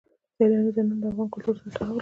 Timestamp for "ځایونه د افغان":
0.75-1.27